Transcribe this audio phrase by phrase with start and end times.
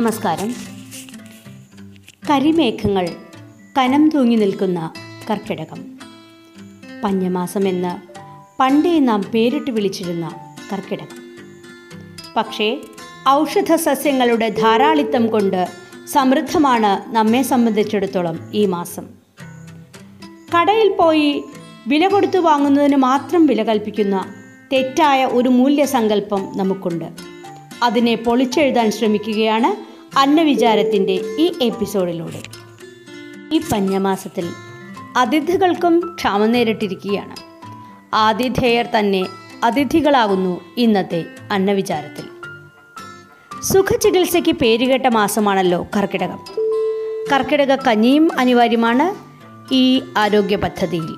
[0.00, 0.54] നമസ്കാരം.
[2.30, 3.08] കരിമേഘങ്ങൾ
[3.78, 4.92] കനം തൂങ്ങി നിൽക്കുന്ന
[5.30, 5.98] കർക്കിടകം.
[7.04, 8.16] പഞ്ഞമാസമെന്ന്
[8.60, 10.30] പണ്ടേ നാം പേരിട്ട് വിളിച്ചിരുന്ന
[10.72, 11.38] കർക്കിടകം.
[12.36, 12.78] പക്ഷേ
[13.28, 15.68] ഔഷധ സസ്യങ്ങളുടെ ധാരാളിത്തം കൊണ്ട്
[16.12, 19.06] സമൃദ്ധമാണ് നമ്മെ സംബന്ധിച്ചിടത്തോളം ഈ മാസം.
[20.58, 21.44] കടയിൽ പോയി
[21.86, 24.34] വില കൊടുത്തു വാങ്ങുന്നതിന് മാത്രം വില കൽപ്പിക്കുന്ന
[24.72, 27.04] തെറ്റായ ഒരു മൂല്യസങ്കല്പം നമുക്കുണ്ട്.
[27.82, 32.42] അതിനെ പൊളിച്ചെഴുതാൻ ശ്രമിക്കുകയാണ് അന്നവിചാരത്തിന്റെ ഈ എപ്പിസോഡിലൂടെ.
[33.52, 34.48] ഈ പഞ്ഞമാസത്തിൽ
[35.16, 37.36] അതിഥികൾക്കും ക്ഷാമം നേരിട്ടിരിക്കുകയാണ്.
[38.14, 39.26] ആതിഥേയർ തന്നെ
[39.64, 42.24] അതിഥികളാകുന്നു ഇന്നത്തെ അന്നവിചാരത്തിൽ.
[43.62, 46.38] സുഖചികിത്സയ്ക്ക് പേരുകേട്ട മാസമാണല്ലോ കർക്കിടകം.
[47.32, 49.14] കർക്കിടക കഞ്ഞിയും അനിവാര്യമാണ്
[49.74, 51.16] ഈ ആരോഗ്യ പദ്ധതിയിൽ.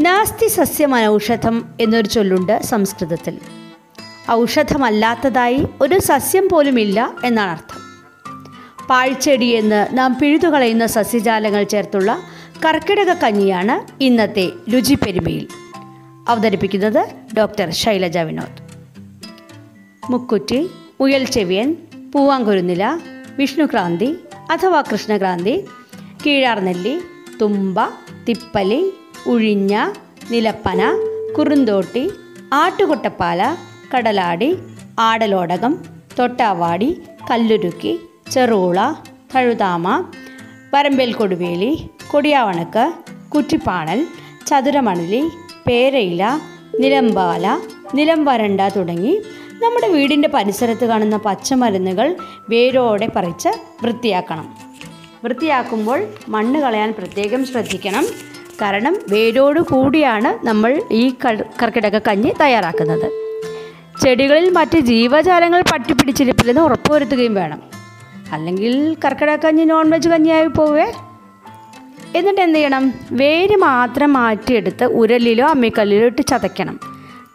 [0.00, 3.59] നാസ്തി സസ്യം അനൗഷധം എന്നൊരു ചൊല്ലുണ്ട് സംസ്കൃതത്തിൽ.
[4.32, 7.80] ഔഷധമല്ലാത്തതായി ഒരു സസ്യം പോലുമില്ല എന്നാണ് അർത്ഥം.
[8.86, 12.22] പാഴ്ചെടി എന്ന് നാം പിഴുതുകളയുന്ന സസ്യജാലങ്ങൾ ചേർത്തുള്ള
[12.66, 15.48] കർക്കിടക കഞ്ഞിയാണ് ഇന്നത്തെ രുചിപ്പെരുമയിൽ.
[16.28, 18.58] അവതരിപ്പിക്കുന്നത് ഡോക്ടർ ശൈലജ വിനോദ്.
[20.10, 21.76] മുക്കുറ്റി മുയൽ ചെവിയൻ
[22.14, 23.00] പൂവാങ്കുരുന്നില
[23.36, 24.16] വിഷ്ണുക്രാന്തി
[24.50, 25.64] അഥവാ കൃഷ്ണക്രാന്തി
[26.26, 27.00] കീഴാർനെല്ലി
[27.40, 27.80] തുമ്പ
[28.28, 28.92] തിപ്പലി
[29.26, 29.90] ഉഴിഞ്ഞ
[30.30, 30.80] നിലപ്പന
[31.38, 32.10] കുറുന്തോട്ടി
[32.52, 33.56] ആട്ടുകൊട്ടപ്പാല
[33.94, 34.58] കടലാടി
[34.98, 35.84] ആടലോടകം
[36.18, 37.98] തൊട്ടാവാടി കല്ലുരുക്കി
[38.30, 38.92] ചെറുള
[39.34, 40.04] തഴുതാമ
[40.74, 42.92] വരമ്പേൽ കൊടുവേലി കൊടിയാവണക്ക്
[43.28, 44.06] കുറ്റിപ്പാണൽ
[44.46, 45.22] ചതുരമണലി
[45.66, 46.40] പേരയില
[46.80, 47.60] നിലമ്പാല
[47.94, 49.22] നിലം വരണ്ട തുടങ്ങി
[49.62, 52.16] നമ്മുടെ വീടിന്റെ പരിസരത്ത് കാണുന്ന പച്ചമരുന്നുകൾ
[52.48, 53.48] വേരോടെ പറിച്ച്
[53.82, 54.56] വൃത്തിയാക്കണം.
[55.24, 58.04] വൃത്തിയാക്കുമ്പോൾ മണ്ണ് കളയാൻ പ്രത്യേകം ശ്രദ്ധിക്കണം.
[58.62, 61.14] കാരണം വേരോട് കൂടിയാണ് നമ്മൾ ഈ
[61.62, 63.29] കർക്കിടക കഞ്ഞി തയ്യാറാക്കുന്നത്.
[64.00, 67.62] ചെടികളിൽ മറ്റ് ജീവജാലങ്ങൾ പട്ടിപ്പിടിച്ചിരിപ്പില്ലെന്ന് ഉറപ്പുവരുത്തുകയും വേണം.
[68.32, 70.92] അല്ലെങ്കിൽ കർക്കിടക്കഞ്ഞി നോൺ വെജ് കഞ്ഞിയായി പോവേ.
[72.14, 72.94] എന്നിട്ട് എന്ത് ചെയ്യണം?
[73.12, 76.80] വേര് മാത്രം മാറ്റിയെടുത്ത് ഉരലിലോ അമ്മിക്കല്ലിലോ ഇട്ട് ചതയ്ക്കണം.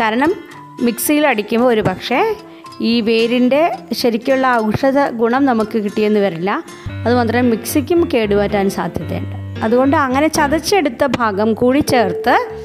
[0.00, 0.34] കാരണം
[0.82, 2.34] മിക്സിയിൽ അടിക്കുമ്പോൾ ഒരു പക്ഷേ
[2.80, 6.62] ഈ വേരിന്റെ ശരിക്കുള്ള ഔഷധ ഗുണം നമുക്ക് കിട്ടിയെന്ന് വരില്ല.
[7.06, 9.64] അതുമാത്രമേ മിക്സിക്കും കേടുപറ്റാൻ സാധ്യതയുണ്ട്.
[9.64, 12.61] അതുകൊണ്ട് അങ്ങനെ ചതച്ചെടുത്ത ഭാഗം കൂടി ചേർത്ത്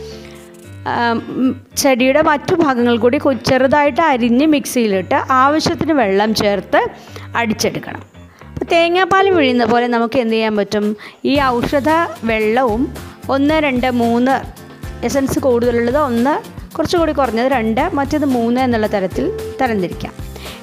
[1.77, 3.17] ചെടിയുടെ മറ്റു ഭാഗങ്ങൾ കൂടി
[3.49, 6.81] ചെറുതായിട്ട് അരിഞ്ഞ് മിക്സിയിലിട്ട് ആവശ്യത്തിന് വെള്ളം ചേർത്ത്
[7.35, 8.03] അടിച്ചെടുക്കണം.
[8.47, 10.85] അപ്പോൾ തേങ്ങാപ്പാൽ പിഴിയുന്ന പോലെ നമുക്ക് എന്ത് ചെയ്യാൻ പറ്റും?
[11.25, 11.89] ഈ ഔഷധ
[12.23, 12.83] വെള്ളവും
[13.29, 14.35] ഒന്ന് രണ്ട് മൂന്ന്
[15.03, 16.33] എസൻസ് കൂടുതലുള്ളത് ഒന്ന്
[16.75, 19.25] കുറച്ചുകൂടി കുറഞ്ഞത് രണ്ട് മറ്റേത് മൂന്ന് എന്നുള്ള തരത്തിൽ
[19.61, 20.13] തരംതിരിക്കാം.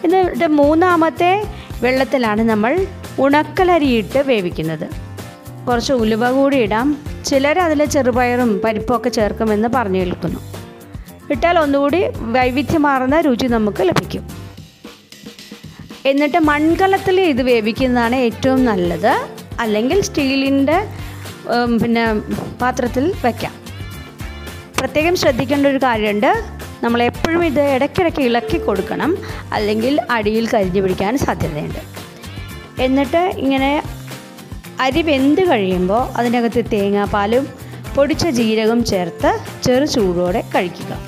[0.05, 1.33] എന്നിട്ട് മൂന്നാമത്തെ
[1.83, 2.73] വെള്ളത്തിലാണ് നമ്മൾ
[3.19, 4.87] ഉണക്കലരിയിട്ട് വേവിക്കുന്നത്.
[5.69, 6.89] കുറച്ച് ഉലുവ കൂടി ഇടാം.
[7.29, 10.41] ചിലർ അതിൽ ചെറുപയറും പരിപ്പൊക്കെ ചേർക്കുമെന്ന് പറഞ്ഞു കേൾക്കുന്നു.
[11.31, 12.01] ഇട്ടാൽ ഒന്നുകൂടി
[12.37, 14.25] വൈവിധ്യമാർന്ന രുചി നമുക്ക് ലഭിക്കും.
[16.07, 19.13] എന്നിട്ട് മൺകലത്തിൽ ഇത് വേവിക്കുന്നതാണ് ഏറ്റവും നല്ലത്.
[19.61, 20.79] അല്ലെങ്കിൽ സ്റ്റീലിന്റെ
[21.83, 22.05] പിന്നെ
[22.63, 23.55] പാത്രത്തിൽ വയ്ക്കാം
[24.79, 26.31] പ്രത്യേകം ശ്രദ്ധിക്കേണ്ട ഒരു കാര്യമുണ്ട്.
[26.85, 29.11] നമ്മൾ എപ്പോഴും ഇത് ഇടയ്ക്കിടയ്ക്ക് ഇളക്കി കൊടുക്കണം.
[29.53, 31.83] അല്ലെങ്കിൽ അടിയിൽ കരിഞ്ഞു പിടിക്കാൻ സാധ്യതയുണ്ട്.
[32.83, 33.71] എന്നിട്ട് ഇങ്ങനെ
[34.81, 37.49] അരി വെന്ത് കഴിയുമ്പോൾ അതിനകത്ത് തേങ്ങാപ്പാലും
[37.97, 40.99] പൊടിച്ച ജീരകം ചേർത്ത് ചെറു ചൂടോടെ കഴിക്കുക.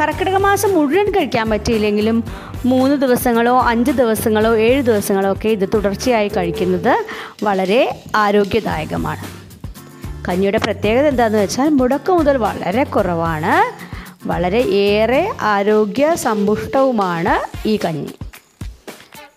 [0.00, 2.24] കർക്കിടക മാസം മുഴുവൻ കഴിക്കാൻ പറ്റിയില്ലെങ്കിലും
[2.64, 7.04] മൂന്ന് ദിവസങ്ങളോ അഞ്ച് ദിവസങ്ങളോ ഏഴ് ദിവസങ്ങളോ ഒക്കെ ഇത് തുടർച്ചയായി കഴിക്കുന്നത്
[7.42, 9.24] വളരെ ആരോഗ്യദായകമാണ്.
[10.28, 13.82] കഞ്ഞിയുടെ പ്രത്യേകത എന്താണെന്ന് വെച്ചാൽ മുടക്കം മുതൽ വളരെ കുറവാണ്.
[14.28, 18.14] വളരെ ഏറെ ആരോഗ്യ സമ്പുഷ്ടവുമാണ് ഈ കഞ്ഞി.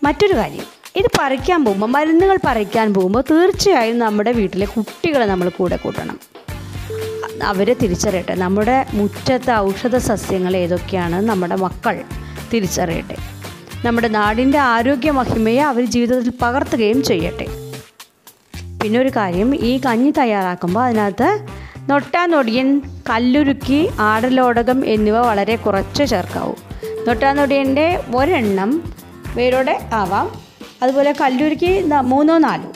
[0.02, 6.20] മറ്റൊരു കാര്യം ഇത് പറിക്കാൻ പോകുമ്പോൾ മരുന്നുകൾ പറിക്കാൻ പോകുമ്പോൾ തീർച്ചയായും നമ്മുടെ വീട്ടിലെ കുട്ടികളെ നമ്മൾ കൂടെ കൂട്ടണം.
[7.42, 8.34] അവരെ തിരിച്ചറിയട്ടെ.
[8.34, 12.02] നമ്മുടെ മുറ്റത്തെ ഔഷധ സസ്യങ്ങൾ ഏതൊക്കെയാണ് നമ്മുടെ മക്കൾ
[12.54, 13.16] തിരിച്ചറിയട്ടെ.
[13.84, 17.46] നമ്മുടെ നാടിന്റെ ആരോഗ്യ മഹിമയെ അവർ ജീവിതത്തിൽ പകർത്തുകയും ചെയ്യട്ടെ.
[18.82, 21.46] പിന്നെ ഒരു കാര്യം ഈ കഞ്ഞി തയ്യാറാക്കുമ്പോൾ അതിനകത്ത്
[21.90, 26.54] നൊട്ടാനൊടിയൻ കല്ലുരുക്കി ആടലോടകം എന്നിവ വളരെ കുറച്ച് ചേർക്കാവൂ.
[27.08, 28.94] നൊട്ടാനൊടിയന്റെ ഒരെണ്ണം
[29.34, 30.46] വേരോടെ ആവാം.
[30.82, 31.70] അതുപോലെ കല്ലൂരിക്ക്
[32.04, 32.70] മൂന്നോ നാലോ.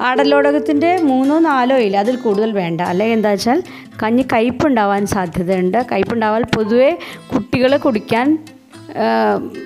[0.00, 2.80] ആടലോടകത്തിന്റെ മൂന്നോ നാലോ ഇല്ല അതിൽ കൂടുതൽ വേണ്ട.
[2.80, 3.62] അല്ലെങ്കിൽ എന്താ വെച്ചാൽ
[4.02, 5.78] കഞ്ഞി കയ്പുണ്ടാവാൻ സാധ്യതയുണ്ട്.
[5.92, 6.90] കയ്പുണ്ടാവാൻ പൊതുവേ
[7.34, 8.38] കുട്ടികൾ കുടിക്കാൻ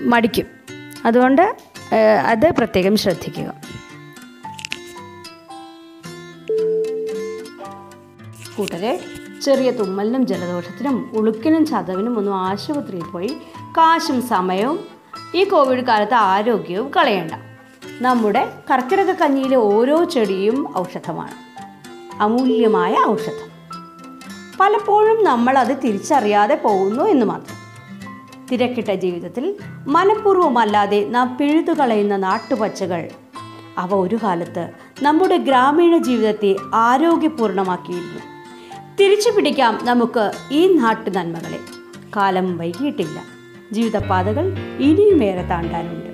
[0.05, 0.47] മടിക്കും.
[1.05, 1.45] അതുകൊണ്ട്
[2.27, 3.49] അത് പ്രത്യേകം ശ്രദ്ധിക്കുക.
[8.57, 9.01] കൂട്ടരെ
[9.45, 13.33] ചെറിയ തുമ്മലിനും ജലദോഷത്തിനും ഉളുക്കിനും ചതവിനും ഒന്നും ആശുപത്രിയിൽ പോയി
[13.79, 14.79] കാശും സമയവും
[15.35, 17.33] ഈ കോവിഡ് കാലത്ത് ആരോഗ്യവും കളയണ്ട.
[18.03, 21.35] നമ്മുടെ കർക്കിടക കഞ്ഞിയിലെ ഓരോ ചെടിയും ഔഷധമാണ്.
[22.23, 23.51] അമൂല്യമായ ഔഷധം.
[24.61, 27.57] പലപ്പോഴും നമ്മൾ അത് തിരിച്ചറിയാതെ പോകുന്നു എന്ന് മാത്രം.
[28.53, 29.55] തിരക്കിട്ട ജീവിതത്തിൽ
[29.87, 33.09] മനഃപൂർവമല്ലാതെ നാം പിഴുതുകളയുന്ന നാട്ടുപച്ചകൾ
[33.79, 34.71] അവ ഒരു കാലത്ത്
[35.03, 38.23] നമ്മുടെ ഗ്രാമീണ ജീവിതത്തെ ആരോഗ്യപൂർണമാക്കിയിരുന്നു.
[39.01, 41.59] തിരിച്ചു പിടിക്കാം നമുക്ക് ഈ നാട്ടു നന്മകളെ.
[42.17, 43.23] കാലം വൈകിയിട്ടില്ല.
[43.73, 46.12] ജീവിതപാതകൾ ഇനിയും ഏറെ താണ്ടാനുണ്ട്.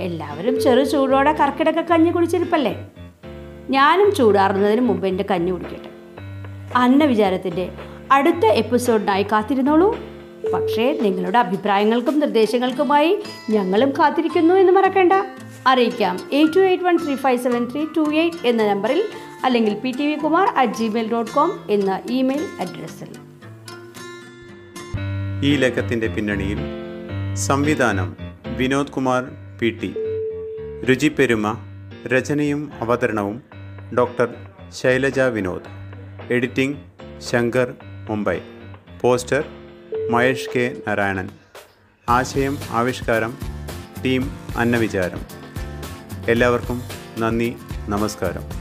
[0.00, 2.90] എല്ലാവരും ചെറു ചൂടോടെ കർക്കിടക കഞ്ഞി കുടിച്ചിരിപ്പല്ലേ?
[3.70, 5.90] ഞാനും ചൂടാറുന്നതിന് മുമ്പ് എന്റെ കഞ്ഞി കുടിക്കട്ടെ.
[6.76, 7.72] അന്ന വിചാരത്തിന്റെ
[8.12, 9.96] അടുത്ത എപ്പിസോഡിനായി കാത്തിരുന്നോളൂ.
[10.54, 15.12] പക്ഷേ നിങ്ങളുടെ അഭിപ്രായങ്ങൾക്കും നിർദ്ദേശങ്ങൾക്കുമായി ഞങ്ങളും കാത്തിരിക്കുന്നു എന്ന് മറക്കണ്ട.
[15.66, 19.02] അറിയിക്കാം eight two eight one three five seven three two eight എന്ന നമ്പറിൽ
[19.44, 23.08] അല്ലെങ്കിൽ P T V Kumar at Gmail dot com എന്ന ഇമെയിൽ അഡ്രസ്സിൽ.
[25.44, 26.58] ഈ ലേഖത്തിന്റെ പിന്നണിയിൽ
[27.34, 28.16] സംവിധാനം
[28.56, 29.94] വിനോദ് കുമാർ പി ടി.
[30.84, 31.58] രുചി പെരുമ
[32.06, 33.42] രചനയും അവതരണവും
[33.98, 34.34] doctor
[34.68, 35.62] Shailaja Vinod.
[36.32, 36.76] Editing
[37.20, 37.74] Shankar
[38.08, 38.38] Mumbai.
[39.00, 39.44] Poster
[40.10, 41.28] Mahesh K Narayanan.
[42.08, 43.38] ആശയം ആവിഷ്കാരം
[44.04, 45.20] ടീം അന്നവിചാരം.
[46.28, 46.82] എല്ലാവർക്കും
[47.18, 47.56] നന്ദി
[47.88, 48.57] നമസ്കാരം.